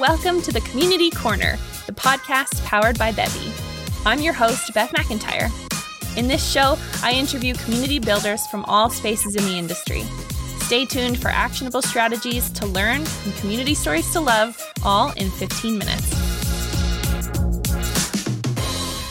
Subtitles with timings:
[0.00, 3.52] Welcome to the Community Corner, the podcast powered by Bevy.
[4.06, 5.50] I'm your host, Beth McIntyre.
[6.16, 10.04] In this show, I interview community builders from all spaces in the industry.
[10.60, 15.76] Stay tuned for actionable strategies to learn and community stories to love, all in 15
[15.76, 16.14] minutes.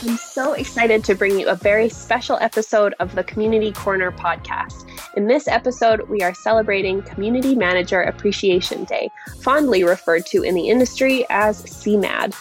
[0.02, 4.89] I'm so excited to bring you a very special episode of the Community Corner podcast.
[5.14, 10.68] In this episode, we are celebrating Community Manager Appreciation Day, fondly referred to in the
[10.68, 12.32] industry as CMAD.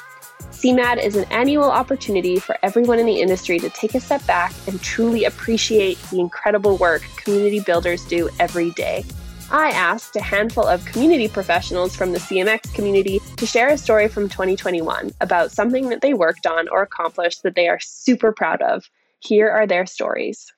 [0.52, 4.54] CMAD is an annual opportunity for everyone in the industry to take a step back
[4.68, 9.04] and truly appreciate the incredible work community builders do every day.
[9.50, 14.08] I asked a handful of community professionals from the CMX community to share a story
[14.08, 18.62] from 2021 about something that they worked on or accomplished that they are super proud
[18.62, 18.92] of.
[19.22, 20.54] Here are their stories.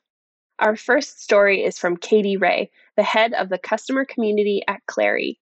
[0.62, 5.40] Our first story is from Katie Ray, the head of the customer community at Clari.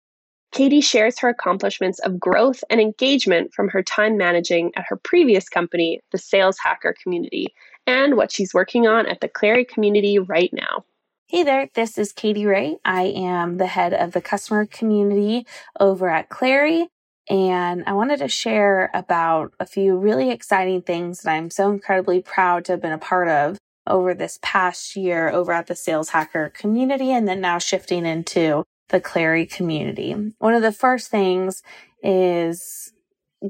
[0.54, 5.50] Katie shares her accomplishments of growth and engagement from her time managing at her previous
[5.50, 7.54] company, the Saleshacker Community,
[7.86, 10.86] and what she's working on at the Clari community right now.
[11.28, 12.78] Hey there, this is Katie Ray.
[12.86, 15.46] I am the head of the customer community
[15.82, 16.88] over at Clari.
[17.30, 22.22] And I wanted to share about a few really exciting things that I'm so incredibly
[22.22, 23.58] proud to have been a part of
[23.90, 29.02] over this past year over at the Saleshacker community and then now shifting into the
[29.02, 30.14] Clari community.
[30.40, 31.64] One of the first things
[32.04, 32.94] is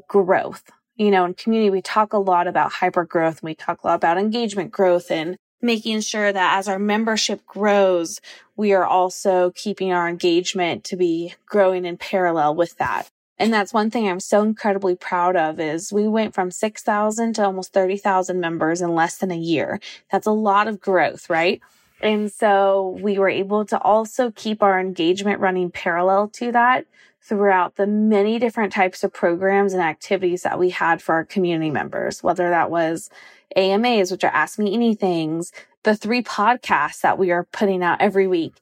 [0.08, 0.64] growth.
[0.96, 3.88] You know, in community, we talk a lot about hyper growth and we talk a
[3.88, 8.20] lot about engagement growth and making sure that as our membership grows,
[8.56, 13.10] we are also keeping our engagement to be growing in parallel with that.
[13.40, 17.46] And that's one thing I'm so incredibly proud of is we went from 6,000 to
[17.46, 19.80] almost 30,000 members in less than a year.
[20.12, 21.62] That's a lot of growth, right?
[22.02, 26.86] And so we were able to also keep our engagement running parallel to that
[27.22, 31.70] throughout the many different types of programs and activities that we had for our community
[31.70, 33.10] members, whether that was
[33.56, 35.52] AMAs, which are Ask Me Anythings,
[35.84, 38.54] the three podcasts that we are putting out every week,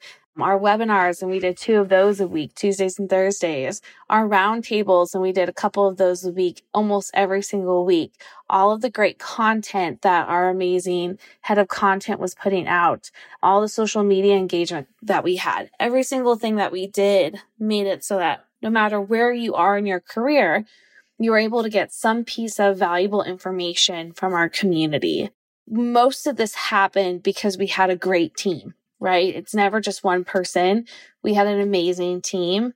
[0.41, 5.13] our webinars, and we did two of those a week, Tuesdays and Thursdays, our roundtables,
[5.13, 8.13] and we did a couple of those a week, almost every single week.
[8.49, 13.11] All of the great content that our amazing head of content was putting out,
[13.41, 17.87] all the social media engagement that we had, every single thing that we did made
[17.87, 20.65] it so that no matter where you are in your career,
[21.19, 25.31] you were able to get some piece of valuable information from our community.
[25.69, 29.35] Most of this happened because we had a great team right?
[29.35, 30.85] It's never just one person.
[31.23, 32.73] We had an amazing team,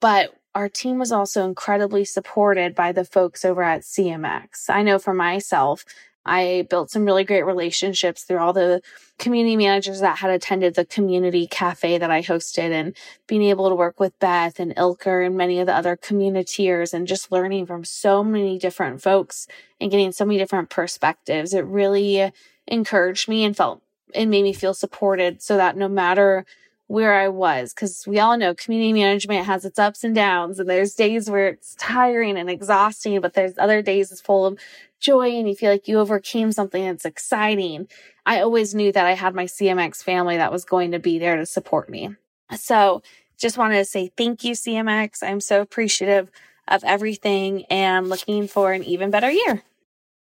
[0.00, 4.68] but our team was also incredibly supported by the folks over at CMX.
[4.68, 5.84] I know for myself,
[6.26, 8.82] I built some really great relationships through all the
[9.18, 12.94] community managers that had attended the community cafe that I hosted and
[13.26, 17.06] being able to work with Beth and Ilker and many of the other communiteers and
[17.06, 19.46] just learning from so many different folks
[19.80, 21.54] and getting so many different perspectives.
[21.54, 22.30] It really
[22.66, 23.82] encouraged me and felt
[24.14, 26.44] it made me feel supported so that no matter
[26.86, 30.68] where I was, because we all know community management has its ups and downs, and
[30.68, 34.58] there's days where it's tiring and exhausting, but there's other days it's full of
[34.98, 37.88] joy and you feel like you overcame something that's exciting.
[38.26, 41.36] I always knew that I had my CMX family that was going to be there
[41.36, 42.16] to support me.
[42.56, 43.02] So
[43.38, 45.22] just wanted to say thank you, CMX.
[45.22, 46.30] I'm so appreciative
[46.68, 49.62] of everything and looking for an even better year.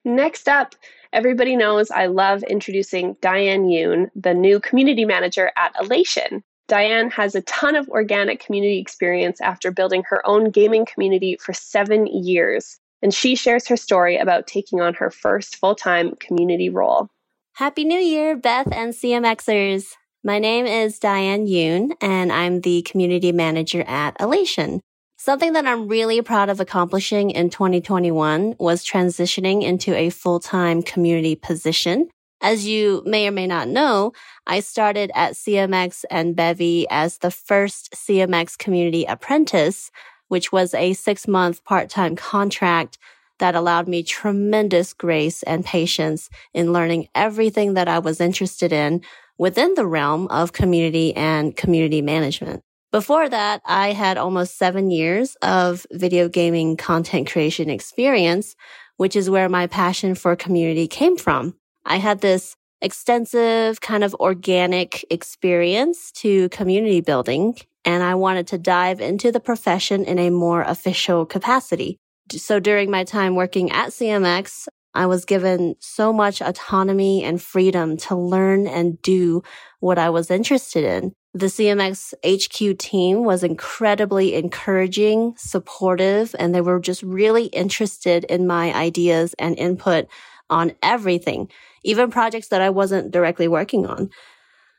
[0.05, 0.75] Next up,
[1.12, 6.42] Everybody knows I love introducing Diane Yuen, the new community manager at Alation.
[6.69, 11.54] Diane has a ton of organic community experience after building her own gaming community for
[11.54, 16.69] seven years, and she shares her story about taking on her first full time community
[16.69, 17.08] role.
[17.54, 19.94] Happy New Year, Beth and CMXers!
[20.22, 24.80] My name is Diane Yuen, and I'm the community manager at Alation.
[25.28, 31.37] Something that I'm really proud of accomplishing in 2021 was transitioning into a full-time community
[31.37, 32.09] position.
[32.41, 34.12] As you may or may not know,
[34.47, 39.91] I started at CMX and Bevy as the first CMX community apprentice,
[40.29, 42.97] which was a six month part-time contract
[43.38, 49.02] that allowed me tremendous grace and patience in learning everything that I was interested in
[49.37, 52.62] within the realm of community and community management.
[52.90, 58.56] Before that, I had almost seven years of video gaming content creation experience,
[58.96, 61.55] which is where my passion for community came from.
[61.85, 68.58] I had this extensive kind of organic experience to community building, and I wanted to
[68.58, 71.99] dive into the profession in a more official capacity.
[72.32, 77.99] So during my time working at CMX, I was given so much autonomy and freedom
[77.99, 79.43] to learn and do
[79.81, 81.12] what I was interested in.
[81.38, 88.49] The CMX HQ team was incredibly encouraging, supportive, and they were just really interested in
[88.49, 90.08] my ideas and input
[90.50, 91.49] on everything,
[91.85, 94.11] even projects that I wasn't directly working on.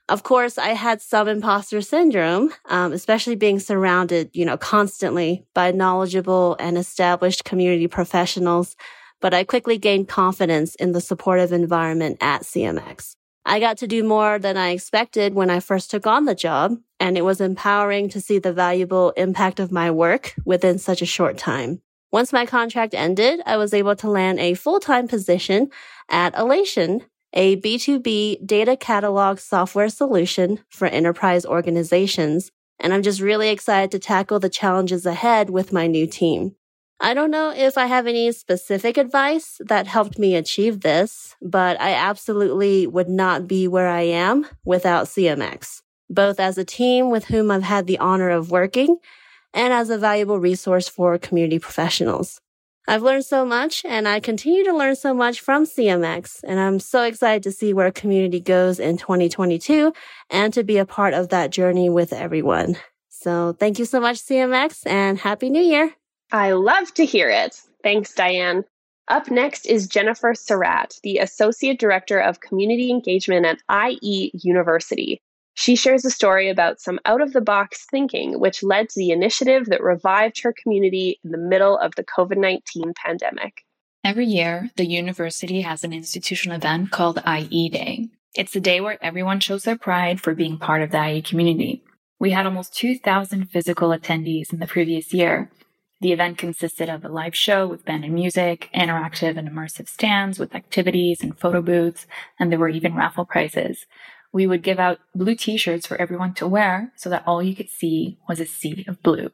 [0.10, 5.72] Of course, I had some imposter syndrome, um, especially being surrounded, you know, constantly by
[5.72, 8.76] knowledgeable and established community professionals.
[9.22, 13.16] But I quickly gained confidence in the supportive environment at CMX.
[13.50, 16.78] I got to do more than I expected when I first took on the job,
[17.00, 21.08] and it was empowering to see the valuable impact of my work within such a
[21.08, 21.82] short time.
[22.12, 25.72] Once my contract ended, I was able to land a full-time position
[26.10, 32.52] at Alation, a B2B data catalog software solution for enterprise organizations.
[32.80, 36.56] And I'm just really excited to tackle the challenges ahead with my new team.
[37.02, 41.80] I don't know if I have any specific advice that helped me achieve this, but
[41.80, 47.26] I absolutely would not be where I am without CMX, both as a team with
[47.26, 48.98] whom I've had the honor of working
[49.54, 52.42] and as a valuable resource for community professionals.
[52.86, 56.40] I've learned so much and I continue to learn so much from CMX.
[56.44, 59.94] And I'm so excited to see where community goes in 2022
[60.30, 62.78] and to be a part of that journey with everyone.
[63.10, 65.94] So thank you so much, CMX, and Happy New Year.
[66.32, 67.60] I love to hear it.
[67.84, 68.64] Thanks, Diane.
[69.08, 75.20] Up next is Jennifer Serrat, the Associate Director of Community Engagement at IE University.
[75.56, 79.10] She shares a story about some out of the box thinking, which led to the
[79.10, 83.66] initiative that revived her community in the middle of the COVID 19 pandemic.
[84.04, 88.10] Every year, the university has an institutional event called IE Day.
[88.36, 91.84] It's a day where everyone shows their pride for being part of the IE community.
[92.20, 95.50] We had almost 2,000 physical attendees in the previous year.
[96.02, 100.40] The event consisted of a live show with band and music, interactive and immersive stands
[100.40, 102.08] with activities and photo booths,
[102.40, 103.86] and there were even raffle prizes
[104.32, 107.70] we would give out blue t-shirts for everyone to wear so that all you could
[107.70, 109.32] see was a sea of blue.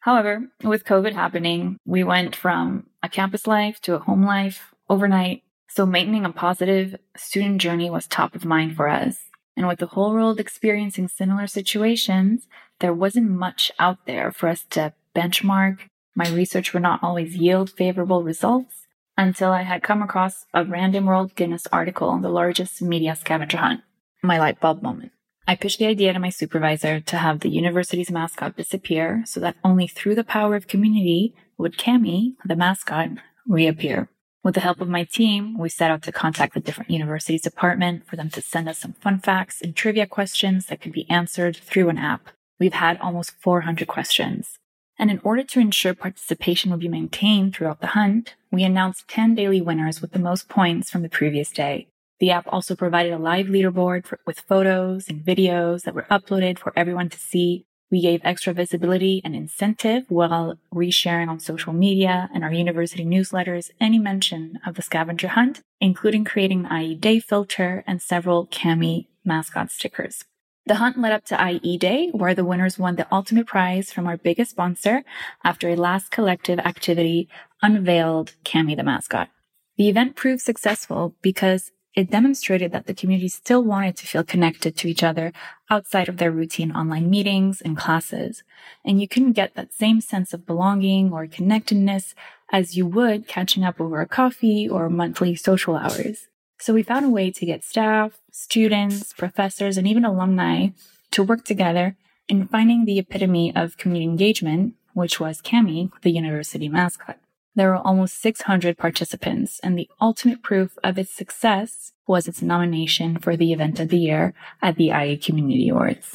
[0.00, 5.42] However, with COVID happening, we went from a campus life to a home life overnight.
[5.68, 9.18] So maintaining a positive student journey was top of mind for us.
[9.56, 12.46] And with the whole world experiencing similar situations,
[12.78, 15.80] there wasn't much out there for us to benchmark.
[16.16, 18.86] My research would not always yield favorable results
[19.18, 23.58] until I had come across a random World Guinness article on the largest media scavenger
[23.58, 23.82] hunt
[24.22, 25.12] my light bulb moment.
[25.46, 29.56] I pitched the idea to my supervisor to have the university's mascot disappear so that
[29.62, 33.10] only through the power of community would Cami, the mascot,
[33.46, 34.08] reappear.
[34.42, 38.06] With the help of my team, we set out to contact the different universities department
[38.06, 41.56] for them to send us some fun facts and trivia questions that could be answered
[41.56, 42.28] through an app.
[42.58, 44.58] We've had almost 400 questions.
[44.98, 49.34] And in order to ensure participation would be maintained throughout the hunt, we announced 10
[49.34, 51.88] daily winners with the most points from the previous day.
[52.18, 56.58] The app also provided a live leaderboard for, with photos and videos that were uploaded
[56.58, 57.66] for everyone to see.
[57.90, 63.70] We gave extra visibility and incentive while resharing on social media and our university newsletters
[63.80, 69.06] any mention of the scavenger hunt, including creating an IE Day filter and several Cami
[69.24, 70.24] mascot stickers.
[70.66, 74.08] The hunt led up to IE Day, where the winners won the ultimate prize from
[74.08, 75.04] our biggest sponsor
[75.44, 77.28] after a last collective activity
[77.62, 79.28] unveiled Cami the mascot.
[79.76, 84.76] The event proved successful because it demonstrated that the community still wanted to feel connected
[84.76, 85.32] to each other
[85.70, 88.42] outside of their routine online meetings and classes.
[88.84, 92.16] And you couldn't get that same sense of belonging or connectedness
[92.50, 96.26] as you would catching up over a coffee or monthly social hours.
[96.58, 100.68] So we found a way to get staff, students, professors, and even alumni
[101.10, 101.96] to work together
[102.28, 107.18] in finding the epitome of community engagement, which was Cami, the university mascot.
[107.54, 113.18] There were almost 600 participants, and the ultimate proof of its success was its nomination
[113.18, 116.14] for the event of the year at the IE Community Awards.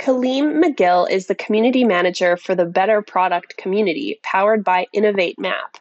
[0.00, 5.78] Kaleem McGill is the community manager for the Better Product community powered by Innovatemap.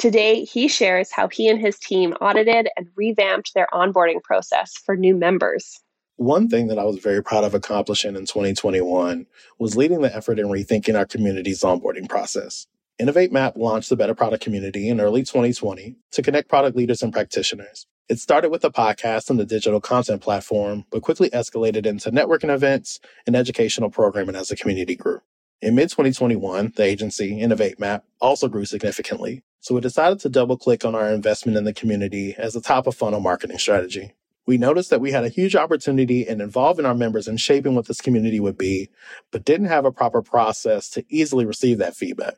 [0.00, 4.96] Today, he shares how he and his team audited and revamped their onboarding process for
[4.96, 5.78] new members.
[6.16, 9.26] One thing that I was very proud of accomplishing in 2021
[9.58, 12.66] was leading the effort in rethinking our community's onboarding process.
[12.98, 17.86] Innovatemap launched the Better Product community in early 2020 to connect product leaders and practitioners.
[18.08, 22.52] It started with a podcast and the digital content platform, but quickly escalated into networking
[22.52, 25.20] events and educational programming as the community grew.
[25.62, 29.42] In mid 2021, the agency, Innovatemap, also grew significantly.
[29.60, 32.86] So we decided to double click on our investment in the community as a top
[32.86, 34.14] of funnel marketing strategy.
[34.46, 37.86] We noticed that we had a huge opportunity in involving our members in shaping what
[37.86, 38.88] this community would be,
[39.30, 42.36] but didn't have a proper process to easily receive that feedback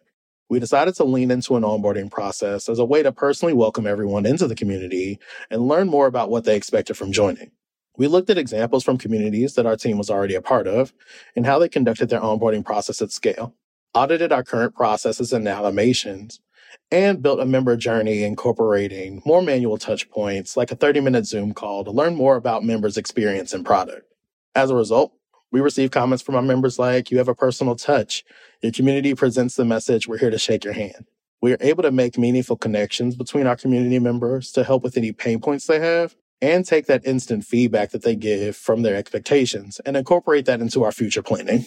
[0.52, 4.26] we decided to lean into an onboarding process as a way to personally welcome everyone
[4.26, 5.18] into the community
[5.50, 7.50] and learn more about what they expected from joining.
[7.96, 10.92] We looked at examples from communities that our team was already a part of
[11.36, 13.54] and how they conducted their onboarding process at scale,
[13.94, 16.38] audited our current processes and automations,
[16.90, 21.52] and built a member journey incorporating more manual touch points like a 30 minute Zoom
[21.52, 24.06] call to learn more about members' experience and product.
[24.54, 25.12] As a result,
[25.50, 28.24] we receive comments from our members like, You have a personal touch.
[28.62, 31.06] Your community presents the message, We're here to shake your hand.
[31.42, 35.12] We are able to make meaningful connections between our community members to help with any
[35.12, 39.80] pain points they have and take that instant feedback that they give from their expectations
[39.86, 41.64] and incorporate that into our future planning.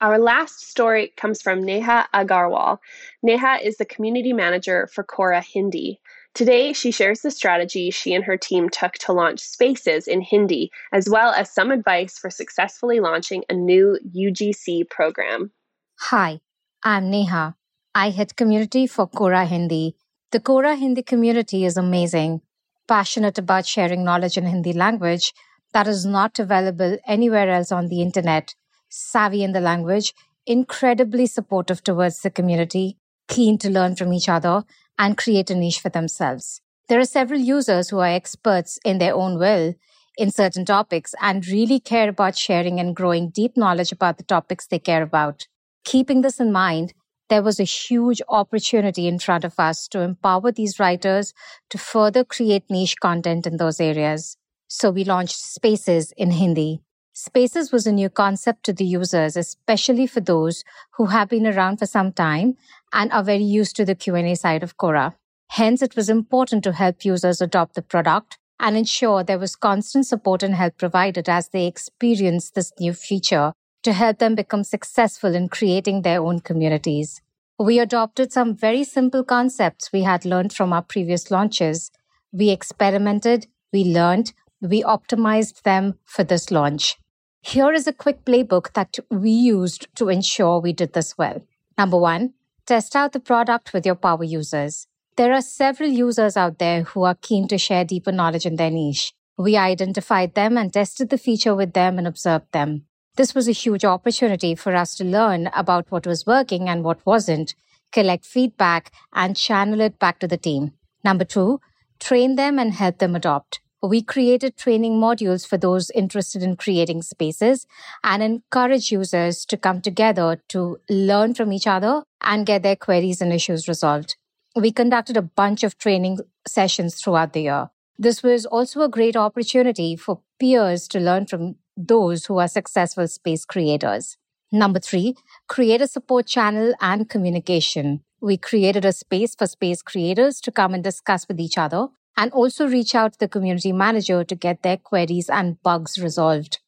[0.00, 2.78] Our last story comes from Neha Agarwal.
[3.22, 6.00] Neha is the community manager for Quora Hindi.
[6.34, 10.70] Today, she shares the strategy she and her team took to launch Spaces in Hindi,
[10.90, 15.52] as well as some advice for successfully launching a new UGC program.
[16.00, 16.40] Hi,
[16.82, 17.54] I'm Neha.
[17.94, 19.94] I head community for Quora Hindi.
[20.30, 22.40] The Quora Hindi community is amazing,
[22.88, 25.32] passionate about sharing knowledge in Hindi language
[25.72, 28.54] that is not available anywhere else on the internet
[28.92, 30.12] savvy in the language,
[30.46, 32.98] incredibly supportive towards the community,
[33.28, 34.64] keen to learn from each other,
[34.98, 36.60] and create a niche for themselves.
[36.88, 39.74] There are several users who are experts in their own will
[40.18, 44.66] in certain topics and really care about sharing and growing deep knowledge about the topics
[44.66, 45.46] they care about.
[45.84, 46.92] Keeping this in mind,
[47.32, 51.32] there was a huge opportunity in front of us to empower these writers
[51.70, 54.36] to further create niche content in those areas.
[54.68, 56.82] So we launched Spaces in Hindi.
[57.14, 60.62] Spaces was a new concept to the users, especially for those
[60.98, 62.58] who have been around for some time
[62.92, 65.14] and are very used to the Q&A side of Quora.
[65.52, 70.06] Hence, it was important to help users adopt the product and ensure there was constant
[70.06, 75.34] support and help provided as they experienced this new feature to help them become successful
[75.34, 77.20] in creating their own communities.
[77.58, 81.90] We adopted some very simple concepts we had learned from our previous launches.
[82.32, 86.96] We experimented, we learned, we optimized them for this launch.
[87.40, 91.42] Here is a quick playbook that we used to ensure we did this well.
[91.76, 92.34] Number one,
[92.66, 94.86] test out the product with your power users.
[95.16, 98.70] There are several users out there who are keen to share deeper knowledge in their
[98.70, 99.12] niche.
[99.36, 102.86] We identified them and tested the feature with them and observed them.
[103.16, 107.04] This was a huge opportunity for us to learn about what was working and what
[107.04, 107.54] wasn't,
[107.92, 110.72] collect feedback, and channel it back to the team.
[111.04, 111.60] Number two,
[112.00, 117.02] train them and help them adopt we created training modules for those interested in creating
[117.02, 117.66] spaces
[118.04, 123.20] and encourage users to come together to learn from each other and get their queries
[123.20, 124.16] and issues resolved.
[124.54, 127.70] We conducted a bunch of training sessions throughout the year.
[127.98, 133.08] This was also a great opportunity for peers to learn from those who are successful
[133.08, 134.16] space creators.
[134.50, 135.14] Number three,
[135.48, 138.02] create a support channel and communication.
[138.20, 142.30] We created a space for space creators to come and discuss with each other and
[142.32, 146.58] also reach out to the community manager to get their queries and bugs resolved.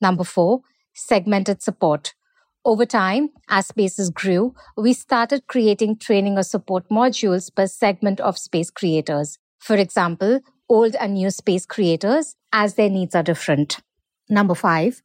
[0.00, 0.62] Number four,
[0.94, 2.14] segmented support.
[2.64, 8.36] Over time, as spaces grew, we started creating training or support modules per segment of
[8.36, 9.38] space creators.
[9.60, 13.78] For example, old and new space creators as their needs are different.
[14.28, 15.02] Number five,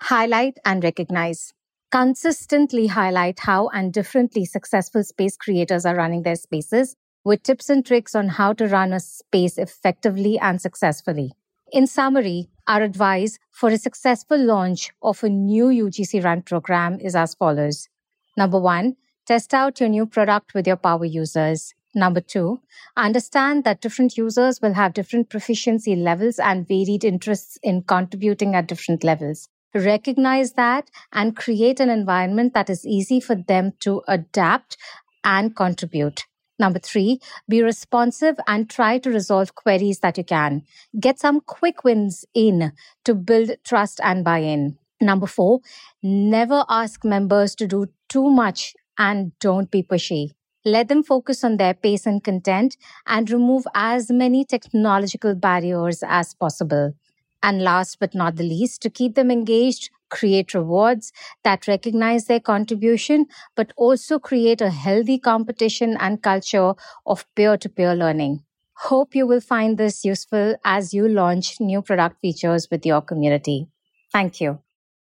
[0.00, 1.52] highlight and recognize.
[1.90, 7.86] Consistently highlight how and differently successful space creators are running their spaces with tips and
[7.86, 11.32] tricks on how to run a space effectively and successfully.
[11.72, 17.16] In summary, our advice for a successful launch of a new UGC Run program is
[17.16, 17.88] as follows.
[18.36, 21.74] Number one, test out your new product with your power users.
[21.96, 22.60] Number two,
[22.94, 28.68] understand that different users will have different proficiency levels and varied interests in contributing at
[28.68, 29.48] different levels.
[29.74, 34.76] Recognize that and create an environment that is easy for them to adapt
[35.24, 36.26] and contribute.
[36.58, 40.64] Number three, be responsive and try to resolve queries that you can.
[41.00, 42.72] Get some quick wins in
[43.06, 44.76] to build trust and buy in.
[45.00, 45.60] Number four,
[46.02, 50.32] never ask members to do too much and don't be pushy.
[50.66, 56.34] Let them focus on their pace and content and remove as many technological barriers as
[56.34, 56.92] possible.
[57.40, 61.12] And last but not the least, to keep them engaged, create rewards
[61.44, 66.74] that recognize their contribution, but also create a healthy competition and culture
[67.06, 68.42] of peer to peer learning.
[68.74, 73.68] Hope you will find this useful as you launch new product features with your community.
[74.12, 74.58] Thank you.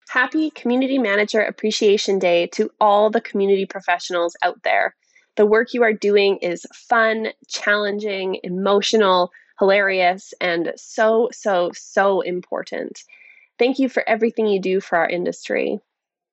[0.09, 4.95] Happy Community Manager Appreciation Day to all the community professionals out there.
[5.35, 13.03] The work you are doing is fun, challenging, emotional, hilarious, and so, so, so important.
[13.59, 15.79] Thank you for everything you do for our industry.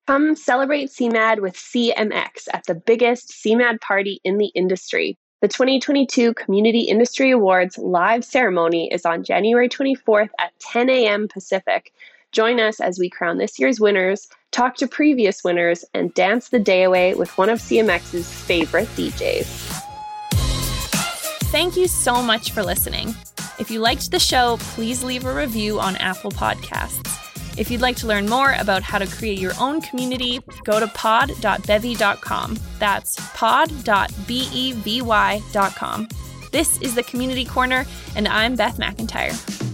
[0.07, 5.17] Come celebrate CMAD with CMX at the biggest CMAD party in the industry.
[5.41, 11.27] The 2022 Community Industry Awards live ceremony is on January 24th at 10 a.m.
[11.27, 11.93] Pacific.
[12.31, 16.59] Join us as we crown this year's winners, talk to previous winners, and dance the
[16.59, 19.81] day away with one of CMX's favorite DJs.
[21.51, 23.13] Thank you so much for listening.
[23.59, 27.09] If you liked the show, please leave a review on Apple Podcasts.
[27.57, 30.87] If you'd like to learn more about how to create your own community, go to
[30.87, 32.57] pod.bevy.com.
[32.79, 34.07] That's pod.bevy.com.
[36.51, 39.72] This is the Community Corner, and I'm Beth McIntyre.